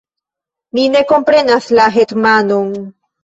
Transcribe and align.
Mi 0.77 0.85
ne 0.93 1.03
komprenas 1.11 1.67
la 1.79 1.85
hetmanon. 1.99 2.73